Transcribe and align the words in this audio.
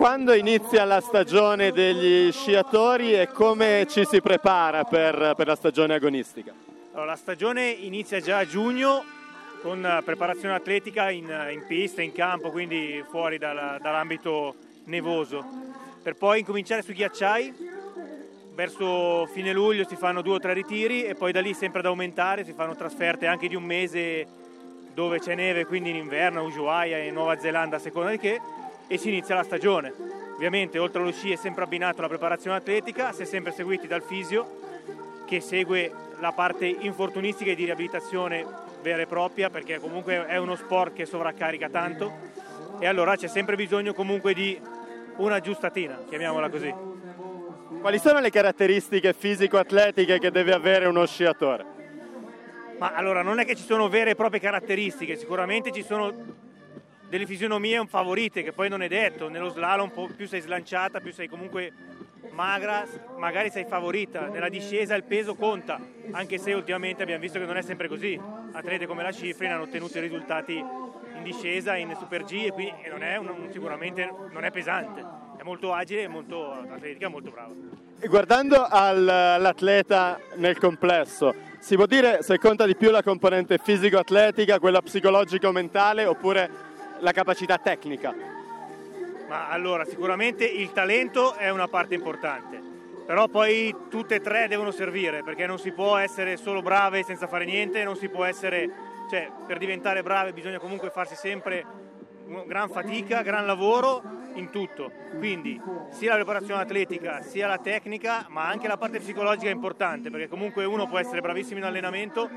quando 0.00 0.32
inizia 0.32 0.86
la 0.86 1.02
stagione 1.02 1.72
degli 1.72 2.32
sciatori 2.32 3.12
e 3.12 3.26
come 3.26 3.86
ci 3.86 4.06
si 4.06 4.22
prepara 4.22 4.84
per, 4.84 5.34
per 5.36 5.46
la 5.46 5.54
stagione 5.54 5.92
agonistica? 5.92 6.54
Allora, 6.92 7.10
la 7.10 7.16
stagione 7.16 7.68
inizia 7.68 8.18
già 8.18 8.38
a 8.38 8.46
giugno 8.46 9.04
con 9.60 10.00
preparazione 10.02 10.54
atletica 10.54 11.10
in, 11.10 11.26
in 11.52 11.66
pista, 11.66 12.00
in 12.00 12.12
campo, 12.12 12.50
quindi 12.50 13.04
fuori 13.10 13.36
dal, 13.36 13.76
dall'ambito 13.78 14.54
nevoso, 14.84 15.44
per 16.02 16.14
poi 16.14 16.38
incominciare 16.38 16.80
sui 16.80 16.94
ghiacciai. 16.94 17.54
Verso 18.54 19.26
fine 19.26 19.52
luglio 19.52 19.86
si 19.86 19.96
fanno 19.96 20.22
due 20.22 20.36
o 20.36 20.38
tre 20.38 20.54
ritiri 20.54 21.04
e 21.04 21.14
poi 21.14 21.30
da 21.30 21.42
lì 21.42 21.52
sempre 21.52 21.80
ad 21.80 21.86
aumentare, 21.86 22.46
si 22.46 22.54
fanno 22.54 22.74
trasferte 22.74 23.26
anche 23.26 23.48
di 23.48 23.54
un 23.54 23.64
mese 23.64 24.26
dove 24.94 25.18
c'è 25.18 25.34
neve, 25.34 25.66
quindi 25.66 25.90
in 25.90 25.96
inverno, 25.96 26.42
Ushuaia 26.42 26.96
e 26.96 27.10
Nuova 27.10 27.38
Zelanda 27.38 27.76
a 27.76 27.80
seconda 27.80 28.10
di 28.10 28.18
che, 28.18 28.40
e 28.92 28.98
si 28.98 29.08
inizia 29.08 29.36
la 29.36 29.44
stagione. 29.44 29.94
Ovviamente 30.34 30.80
oltre 30.80 31.00
allo 31.00 31.12
sci 31.12 31.30
è 31.30 31.36
sempre 31.36 31.62
abbinato 31.62 32.00
la 32.00 32.08
preparazione 32.08 32.56
atletica, 32.56 33.12
si 33.12 33.22
è 33.22 33.24
sempre 33.24 33.52
seguiti 33.52 33.86
dal 33.86 34.02
fisio 34.02 34.58
che 35.26 35.40
segue 35.40 35.92
la 36.18 36.32
parte 36.32 36.66
infortunistica 36.66 37.52
e 37.52 37.54
di 37.54 37.66
riabilitazione 37.66 38.44
vera 38.82 39.02
e 39.02 39.06
propria 39.06 39.48
perché 39.48 39.78
comunque 39.78 40.26
è 40.26 40.38
uno 40.38 40.56
sport 40.56 40.94
che 40.94 41.06
sovraccarica 41.06 41.68
tanto 41.68 42.12
e 42.80 42.86
allora 42.88 43.14
c'è 43.14 43.28
sempre 43.28 43.54
bisogno 43.54 43.94
comunque 43.94 44.34
di 44.34 44.60
una 45.18 45.38
giustatina, 45.38 46.02
chiamiamola 46.08 46.48
così. 46.48 46.74
Quali 47.80 47.98
sono 48.00 48.18
le 48.18 48.30
caratteristiche 48.30 49.12
fisico-atletiche 49.12 50.18
che 50.18 50.32
deve 50.32 50.52
avere 50.52 50.86
uno 50.86 51.06
sciatore? 51.06 51.64
Ma 52.78 52.92
allora 52.94 53.22
non 53.22 53.38
è 53.38 53.44
che 53.44 53.54
ci 53.54 53.62
sono 53.62 53.88
vere 53.88 54.10
e 54.10 54.14
proprie 54.16 54.40
caratteristiche, 54.40 55.14
sicuramente 55.14 55.70
ci 55.70 55.84
sono 55.84 56.48
delle 57.10 57.26
fisionomie 57.26 57.84
favorite 57.86 58.42
che 58.44 58.52
poi 58.52 58.68
non 58.68 58.82
è 58.82 58.88
detto, 58.88 59.28
nello 59.28 59.48
slalom 59.48 59.90
più 60.16 60.28
sei 60.28 60.40
slanciata, 60.40 61.00
più 61.00 61.12
sei 61.12 61.28
comunque 61.28 61.72
magra, 62.30 62.86
magari 63.16 63.50
sei 63.50 63.64
favorita, 63.64 64.28
nella 64.28 64.48
discesa 64.48 64.94
il 64.94 65.02
peso 65.02 65.34
conta, 65.34 65.80
anche 66.12 66.38
se 66.38 66.52
ultimamente 66.52 67.02
abbiamo 67.02 67.20
visto 67.20 67.40
che 67.40 67.44
non 67.44 67.56
è 67.56 67.62
sempre 67.62 67.88
così. 67.88 68.18
Atlete 68.52 68.86
come 68.86 69.02
la 69.02 69.10
Schifrin 69.10 69.50
hanno 69.50 69.64
ottenuto 69.64 69.98
i 69.98 70.00
risultati 70.00 70.54
in 70.54 71.22
discesa, 71.24 71.74
in 71.76 71.94
Super 71.98 72.22
G 72.22 72.44
e 72.46 72.52
quindi 72.52 72.72
non 72.88 73.02
è 73.02 73.16
un, 73.16 73.48
sicuramente 73.50 74.08
non 74.30 74.44
è 74.44 74.52
pesante, 74.52 75.04
è 75.36 75.42
molto 75.42 75.72
agile 75.74 76.06
molto 76.06 76.52
atletica, 76.52 77.08
molto 77.08 77.30
brava. 77.30 77.52
E 77.98 78.06
guardando 78.06 78.66
all'atleta 78.68 80.18
nel 80.36 80.58
complesso, 80.58 81.34
si 81.58 81.74
può 81.74 81.86
dire 81.86 82.22
se 82.22 82.38
conta 82.38 82.64
di 82.66 82.76
più 82.76 82.90
la 82.90 83.02
componente 83.02 83.58
fisico-atletica, 83.58 84.60
quella 84.60 84.80
psicologico-mentale 84.80 86.06
oppure 86.06 86.68
la 87.00 87.12
capacità 87.12 87.58
tecnica? 87.58 88.14
Ma 89.28 89.48
allora, 89.48 89.84
sicuramente 89.84 90.44
il 90.44 90.72
talento 90.72 91.34
è 91.34 91.50
una 91.50 91.68
parte 91.68 91.94
importante, 91.94 92.60
però 93.06 93.28
poi 93.28 93.74
tutte 93.88 94.16
e 94.16 94.20
tre 94.20 94.48
devono 94.48 94.70
servire, 94.70 95.22
perché 95.22 95.46
non 95.46 95.58
si 95.58 95.72
può 95.72 95.96
essere 95.96 96.36
solo 96.36 96.62
brave 96.62 97.02
senza 97.02 97.26
fare 97.26 97.44
niente, 97.44 97.84
non 97.84 97.96
si 97.96 98.08
può 98.08 98.24
essere, 98.24 98.68
cioè 99.08 99.30
per 99.46 99.58
diventare 99.58 100.02
brave 100.02 100.32
bisogna 100.32 100.58
comunque 100.58 100.90
farsi 100.90 101.14
sempre 101.14 101.64
gran 102.46 102.68
fatica, 102.68 103.22
gran 103.22 103.46
lavoro 103.46 104.02
in 104.34 104.50
tutto. 104.50 104.90
Quindi 105.18 105.60
sia 105.90 106.10
la 106.10 106.16
preparazione 106.16 106.62
atletica, 106.62 107.22
sia 107.22 107.46
la 107.46 107.58
tecnica, 107.58 108.26
ma 108.28 108.46
anche 108.46 108.68
la 108.68 108.76
parte 108.76 108.98
psicologica 108.98 109.48
è 109.50 109.52
importante, 109.52 110.10
perché 110.10 110.28
comunque 110.28 110.64
uno 110.64 110.86
può 110.86 110.98
essere 110.98 111.20
bravissimo 111.20 111.58
in 111.58 111.64
allenamento, 111.64 112.28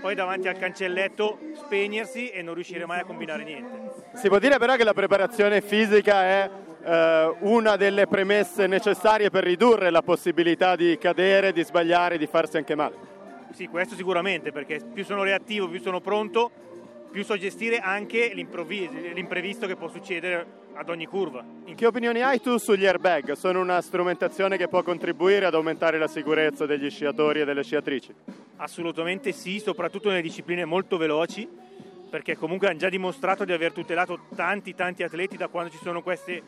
poi 0.00 0.14
davanti 0.14 0.48
al 0.48 0.58
cancelletto 0.58 1.38
spegnersi 1.54 2.28
e 2.30 2.42
non 2.42 2.54
riuscire 2.54 2.86
mai 2.86 3.00
a 3.00 3.04
combinare 3.04 3.44
niente. 3.44 3.92
Si 4.14 4.28
può 4.28 4.38
dire 4.38 4.58
però 4.58 4.76
che 4.76 4.84
la 4.84 4.94
preparazione 4.94 5.60
fisica 5.60 6.22
è 6.22 6.50
eh, 6.82 7.34
una 7.40 7.76
delle 7.76 8.06
premesse 8.06 8.66
necessarie 8.66 9.30
per 9.30 9.44
ridurre 9.44 9.90
la 9.90 10.02
possibilità 10.02 10.76
di 10.76 10.96
cadere, 10.98 11.52
di 11.52 11.62
sbagliare, 11.62 12.18
di 12.18 12.26
farsi 12.26 12.56
anche 12.56 12.74
male. 12.74 13.08
Sì, 13.52 13.66
questo 13.66 13.94
sicuramente, 13.94 14.52
perché 14.52 14.80
più 14.92 15.04
sono 15.04 15.22
reattivo, 15.22 15.68
più 15.68 15.80
sono 15.80 16.00
pronto, 16.00 16.50
più 17.10 17.24
so 17.24 17.36
gestire 17.36 17.78
anche 17.78 18.32
l'imprevisto 18.32 19.66
che 19.66 19.76
può 19.76 19.88
succedere 19.88 20.59
ad 20.74 20.88
ogni 20.88 21.06
curva. 21.06 21.44
Che 21.74 21.86
opinioni 21.86 22.22
hai 22.22 22.40
tu 22.40 22.56
sugli 22.58 22.86
airbag? 22.86 23.32
Sono 23.32 23.60
una 23.60 23.80
strumentazione 23.80 24.56
che 24.56 24.68
può 24.68 24.82
contribuire 24.82 25.46
ad 25.46 25.54
aumentare 25.54 25.98
la 25.98 26.08
sicurezza 26.08 26.66
degli 26.66 26.90
sciatori 26.90 27.40
e 27.40 27.44
delle 27.44 27.62
sciatrici? 27.62 28.14
Assolutamente 28.56 29.32
sì, 29.32 29.58
soprattutto 29.58 30.08
nelle 30.08 30.22
discipline 30.22 30.64
molto 30.64 30.96
veloci, 30.96 31.48
perché 32.10 32.36
comunque 32.36 32.68
hanno 32.68 32.78
già 32.78 32.88
dimostrato 32.88 33.44
di 33.44 33.52
aver 33.52 33.72
tutelato 33.72 34.26
tanti 34.34 34.74
tanti 34.74 35.02
atleti 35.02 35.36
da 35.36 35.48
quando 35.48 35.70
ci 35.70 35.78
sono 35.82 36.02
questi, 36.02 36.42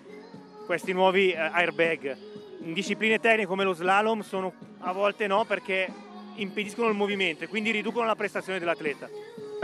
questi 0.67 0.93
nuovi 0.93 1.31
eh, 1.31 1.37
airbag. 1.39 2.17
In 2.65 2.73
discipline 2.73 3.19
tecniche 3.19 3.47
come 3.47 3.65
lo 3.65 3.73
slalom 3.73 4.21
sono 4.21 4.53
a 4.81 4.93
volte 4.93 5.27
no 5.27 5.45
perché 5.45 5.89
impediscono 6.37 6.89
il 6.89 6.95
movimento 6.95 7.45
e 7.45 7.49
quindi 7.49 7.71
riducono 7.71 8.07
la 8.07 8.17
prestazione 8.17 8.59
dell'atleta. 8.59 9.09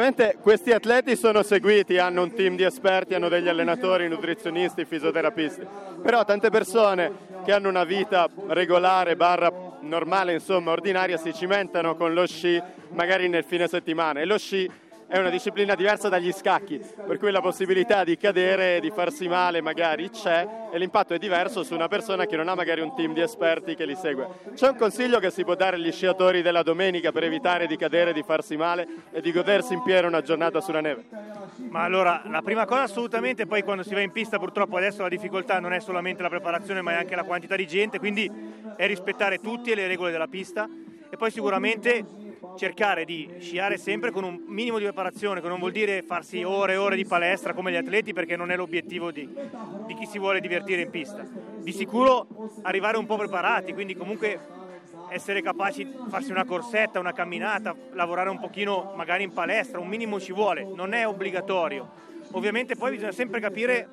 Ovviamente 0.00 0.38
questi 0.40 0.70
atleti 0.70 1.16
sono 1.16 1.42
seguiti, 1.42 1.98
hanno 1.98 2.22
un 2.22 2.32
team 2.32 2.54
di 2.54 2.62
esperti, 2.62 3.14
hanno 3.14 3.28
degli 3.28 3.48
allenatori, 3.48 4.06
nutrizionisti, 4.06 4.84
fisioterapisti, 4.84 5.66
però 6.00 6.24
tante 6.24 6.50
persone 6.50 7.10
che 7.44 7.50
hanno 7.50 7.68
una 7.68 7.82
vita 7.82 8.28
regolare, 8.46 9.16
barra 9.16 9.52
normale, 9.80 10.34
insomma 10.34 10.70
ordinaria, 10.70 11.16
si 11.16 11.34
cimentano 11.34 11.96
con 11.96 12.14
lo 12.14 12.28
sci 12.28 12.62
magari 12.90 13.28
nel 13.28 13.42
fine 13.42 13.66
settimana. 13.66 14.20
E 14.20 14.24
lo 14.24 14.38
sci 14.38 14.70
è 15.08 15.16
una 15.18 15.30
disciplina 15.30 15.74
diversa 15.74 16.10
dagli 16.10 16.30
scacchi, 16.32 16.78
per 17.06 17.16
cui 17.18 17.30
la 17.30 17.40
possibilità 17.40 18.04
di 18.04 18.18
cadere 18.18 18.76
e 18.76 18.80
di 18.80 18.90
farsi 18.90 19.26
male 19.26 19.62
magari 19.62 20.10
c'è 20.10 20.46
e 20.70 20.78
l'impatto 20.78 21.14
è 21.14 21.18
diverso 21.18 21.62
su 21.62 21.72
una 21.72 21.88
persona 21.88 22.26
che 22.26 22.36
non 22.36 22.46
ha 22.46 22.54
magari 22.54 22.82
un 22.82 22.94
team 22.94 23.14
di 23.14 23.22
esperti 23.22 23.74
che 23.74 23.86
li 23.86 23.96
segue. 23.96 24.28
C'è 24.54 24.68
un 24.68 24.76
consiglio 24.76 25.18
che 25.18 25.30
si 25.30 25.44
può 25.44 25.54
dare 25.54 25.76
agli 25.76 25.90
sciatori 25.90 26.42
della 26.42 26.62
domenica 26.62 27.10
per 27.10 27.24
evitare 27.24 27.66
di 27.66 27.76
cadere, 27.76 28.12
di 28.12 28.22
farsi 28.22 28.58
male 28.58 28.86
e 29.10 29.22
di 29.22 29.32
godersi 29.32 29.72
in 29.72 29.82
pieno 29.82 30.08
una 30.08 30.20
giornata 30.20 30.60
sulla 30.60 30.82
neve? 30.82 31.06
Ma 31.70 31.84
allora, 31.84 32.22
la 32.26 32.42
prima 32.42 32.66
cosa 32.66 32.82
assolutamente, 32.82 33.46
poi 33.46 33.62
quando 33.62 33.84
si 33.84 33.94
va 33.94 34.00
in 34.00 34.12
pista 34.12 34.38
purtroppo 34.38 34.76
adesso 34.76 35.00
la 35.00 35.08
difficoltà 35.08 35.58
non 35.58 35.72
è 35.72 35.80
solamente 35.80 36.20
la 36.20 36.28
preparazione 36.28 36.82
ma 36.82 36.92
è 36.92 36.96
anche 36.96 37.16
la 37.16 37.24
quantità 37.24 37.56
di 37.56 37.66
gente, 37.66 37.98
quindi 37.98 38.30
è 38.76 38.86
rispettare 38.86 39.38
tutte 39.38 39.74
le 39.74 39.86
regole 39.86 40.10
della 40.10 40.28
pista 40.28 40.68
e 41.10 41.16
poi 41.16 41.30
sicuramente 41.30 42.26
cercare 42.58 43.04
di 43.04 43.36
sciare 43.38 43.78
sempre 43.78 44.10
con 44.10 44.24
un 44.24 44.42
minimo 44.46 44.78
di 44.78 44.84
preparazione, 44.84 45.40
che 45.40 45.48
non 45.48 45.60
vuol 45.60 45.70
dire 45.72 46.02
farsi 46.02 46.42
ore 46.42 46.72
e 46.72 46.76
ore 46.76 46.96
di 46.96 47.06
palestra 47.06 47.54
come 47.54 47.70
gli 47.70 47.76
atleti 47.76 48.12
perché 48.12 48.36
non 48.36 48.50
è 48.50 48.56
l'obiettivo 48.56 49.10
di, 49.12 49.32
di 49.86 49.94
chi 49.94 50.04
si 50.06 50.18
vuole 50.18 50.40
divertire 50.40 50.82
in 50.82 50.90
pista. 50.90 51.24
Di 51.58 51.72
sicuro 51.72 52.26
arrivare 52.62 52.98
un 52.98 53.06
po' 53.06 53.16
preparati, 53.16 53.72
quindi 53.72 53.94
comunque 53.94 54.56
essere 55.10 55.40
capaci 55.40 55.84
di 55.84 55.94
farsi 56.08 56.32
una 56.32 56.44
corsetta, 56.44 56.98
una 56.98 57.12
camminata, 57.12 57.74
lavorare 57.92 58.28
un 58.28 58.40
pochino 58.40 58.92
magari 58.96 59.22
in 59.22 59.32
palestra, 59.32 59.78
un 59.78 59.88
minimo 59.88 60.20
ci 60.20 60.32
vuole, 60.32 60.64
non 60.64 60.92
è 60.92 61.06
obbligatorio. 61.06 61.88
Ovviamente 62.32 62.76
poi 62.76 62.90
bisogna 62.90 63.12
sempre 63.12 63.40
capire 63.40 63.88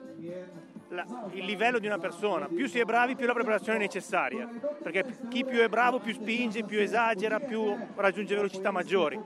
la, 0.96 1.06
il 1.34 1.46
livello 1.46 1.78
di 1.78 1.86
una 1.86 2.00
persona. 2.00 2.48
Più 2.48 2.68
si 2.68 2.80
è 2.80 2.84
bravi, 2.84 3.16
più 3.16 3.28
la 3.28 3.34
preparazione 3.34 3.78
è 3.78 3.82
necessaria, 3.82 4.50
perché 4.82 5.06
chi 5.30 5.46
più 5.46 5.60
è 5.60 5.68
bravo 5.68 6.00
più 6.00 6.14
spinge, 6.14 6.64
più 6.64 6.80
esagera, 6.80 7.40
più 7.40 7.78
raggiunge 7.96 8.36
velocità 8.36 8.72
maggiori. 8.72 9.20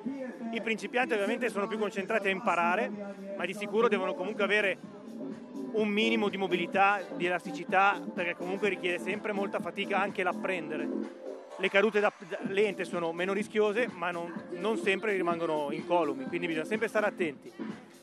I 0.51 0.61
principianti 0.61 1.13
ovviamente 1.13 1.49
sono 1.49 1.67
più 1.67 1.77
concentrati 1.77 2.27
a 2.27 2.31
imparare, 2.31 2.91
ma 3.37 3.45
di 3.45 3.53
sicuro 3.53 3.87
devono 3.87 4.13
comunque 4.15 4.43
avere 4.43 4.77
un 5.73 5.87
minimo 5.87 6.29
di 6.29 6.37
mobilità, 6.37 6.99
di 7.15 7.25
elasticità, 7.25 8.01
perché 8.13 8.35
comunque 8.35 8.69
richiede 8.69 8.97
sempre 8.97 9.31
molta 9.31 9.59
fatica 9.59 10.01
anche 10.01 10.23
l'apprendere. 10.23 10.89
Le 11.57 11.69
cadute 11.69 11.99
da, 11.99 12.11
da, 12.27 12.39
lente 12.47 12.85
sono 12.85 13.11
meno 13.11 13.33
rischiose, 13.33 13.87
ma 13.93 14.11
non, 14.11 14.33
non 14.51 14.77
sempre 14.77 15.13
rimangono 15.13 15.71
incolumi, 15.71 16.25
quindi 16.25 16.47
bisogna 16.47 16.65
sempre 16.65 16.87
stare 16.87 17.05
attenti 17.05 17.51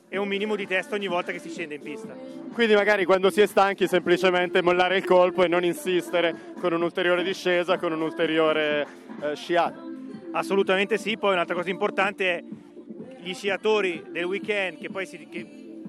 e 0.09 0.19
un 0.19 0.29
minimo 0.29 0.55
di 0.57 0.67
testa 0.67 0.95
ogni 0.95 1.09
volta 1.09 1.33
che 1.33 1.39
si 1.39 1.51
scende 1.51 1.75
in 1.75 1.83
pista. 1.83 2.15
Quindi 2.53 2.75
magari 2.75 3.05
quando 3.05 3.31
si 3.31 3.41
è 3.41 3.47
stanchi 3.47 3.87
semplicemente 3.87 4.63
mollare 4.63 4.97
il 4.97 5.05
colpo 5.05 5.43
e 5.43 5.49
non 5.49 5.65
insistere 5.65 6.35
con 6.61 6.73
un'ulteriore 6.73 7.23
discesa, 7.23 7.77
con 7.79 7.93
un'ulteriore 7.93 8.87
eh, 9.23 9.35
sciata. 9.35 9.83
Assolutamente 10.33 10.99
sì, 10.99 11.17
poi 11.17 11.33
un'altra 11.33 11.55
cosa 11.55 11.71
importante 11.71 12.37
è 12.37 12.45
gli 13.19 13.35
sciatori 13.35 14.05
del 14.11 14.25
weekend 14.25 14.79
che 14.79 14.91
poi 14.91 15.07
si, 15.07 15.27
che, 15.29 15.47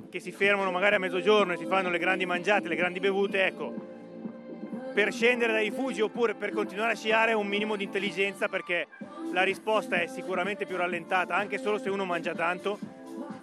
che 0.09 0.19
si 0.19 0.31
fermano 0.31 0.71
magari 0.71 0.95
a 0.95 0.99
mezzogiorno 0.99 1.53
e 1.53 1.57
si 1.57 1.65
fanno 1.65 1.89
le 1.89 1.99
grandi 1.99 2.25
mangiate, 2.25 2.67
le 2.67 2.75
grandi 2.75 2.99
bevute, 2.99 3.45
ecco, 3.45 3.73
per 4.93 5.13
scendere 5.13 5.51
dai 5.51 5.69
rifugi 5.69 6.01
oppure 6.01 6.33
per 6.33 6.51
continuare 6.51 6.93
a 6.93 6.95
sciare 6.95 7.33
un 7.33 7.45
minimo 7.45 7.75
di 7.75 7.83
intelligenza 7.83 8.47
perché 8.47 8.87
la 9.31 9.43
risposta 9.43 10.01
è 10.01 10.07
sicuramente 10.07 10.65
più 10.65 10.75
rallentata 10.75 11.35
anche 11.35 11.59
solo 11.59 11.77
se 11.77 11.89
uno 11.89 12.03
mangia 12.03 12.33
tanto 12.33 12.79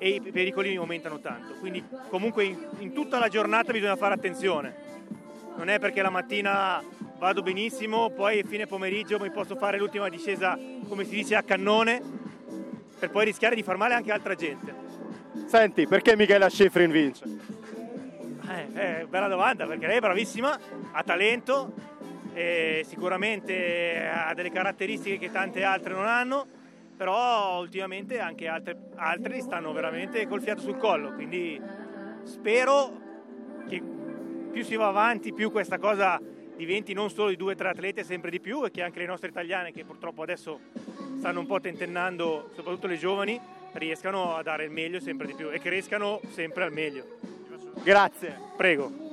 e 0.05 0.09
i 0.17 0.21
pericoli 0.21 0.77
aumentano 0.77 1.19
tanto. 1.19 1.55
Quindi 1.55 1.83
comunque 2.11 2.45
in, 2.45 2.59
in 2.81 2.93
tutta 2.93 3.19
la 3.19 3.29
giornata 3.29 3.73
bisogna 3.73 3.97
fare 3.97 4.13
attenzione. 4.13 4.75
Non 5.57 5.71
è 5.71 5.79
perché 5.79 6.03
la 6.03 6.11
mattina 6.11 6.83
vado 7.17 7.41
benissimo, 7.41 8.11
poi 8.11 8.45
fine 8.47 8.67
pomeriggio 8.67 9.19
mi 9.19 9.31
posso 9.31 9.57
fare 9.57 9.79
l'ultima 9.79 10.11
discesa, 10.11 10.59
come 10.89 11.05
si 11.05 11.15
dice, 11.15 11.37
a 11.37 11.43
cannone, 11.43 12.03
per 12.99 13.09
poi 13.09 13.25
rischiare 13.25 13.55
di 13.55 13.63
far 13.63 13.79
male 13.79 13.95
anche 13.95 14.13
altra 14.13 14.35
gente. 14.35 14.75
Senti, 15.47 15.87
perché 15.87 16.17
Michela 16.17 16.51
Schifrin 16.51 16.91
vince? 16.91 17.25
Eh, 18.47 18.67
eh, 18.75 19.07
bella 19.07 19.29
domanda 19.29 19.67
perché 19.67 19.87
lei 19.87 19.97
è 19.97 20.01
bravissima, 20.01 20.59
ha 20.93 21.03
talento, 21.03 21.73
sicuramente 22.85 24.07
ha 24.07 24.35
delle 24.35 24.51
caratteristiche 24.51 25.17
che 25.17 25.33
tante 25.33 25.63
altre 25.63 25.95
non 25.95 26.07
hanno, 26.07 26.47
però 26.97 27.61
ultimamente 27.61 28.19
anche 28.19 28.47
altre, 28.49 28.77
altri 28.97 29.41
stanno 29.41 29.73
veramente 29.73 30.27
col 30.27 30.43
fiato 30.43 30.61
sul 30.61 30.77
collo, 30.77 31.13
quindi 31.13 31.61
spero 32.25 33.03
che 33.69 33.83
più 34.51 34.63
si 34.65 34.77
va 34.77 34.89
avanti, 34.89 35.33
più 35.33 35.51
questa 35.51 35.79
cosa 35.79 36.21
diventi 36.57 36.93
non 36.93 37.11
solo 37.11 37.31
di 37.31 37.37
due 37.37 37.53
o 37.53 37.57
tre 37.57 37.69
atleti, 37.69 38.05
sempre 38.05 38.31
di 38.31 38.41
più, 38.41 38.65
e 38.65 38.71
che 38.71 38.83
anche 38.83 39.01
le 39.01 39.07
nostre 39.07 39.29
italiane, 39.29 39.73
che 39.73 39.85
purtroppo 39.85 40.23
adesso 40.23 40.61
stanno 41.19 41.41
un 41.41 41.47
po' 41.47 41.61
tentennando, 41.61 42.51
soprattutto 42.55 42.87
le 42.87 42.97
giovani, 42.97 43.41
riescano 43.73 44.37
a 44.37 44.43
dare 44.43 44.65
il 44.65 44.71
meglio 44.71 45.01
sempre 45.01 45.27
di 45.27 45.35
più 45.35 45.51
e 45.51 45.59
crescano 45.59 46.21
sempre 46.31 46.65
al 46.65 46.73
meglio. 46.73 47.19
Grazie. 47.83 48.39
Prego. 48.57 49.04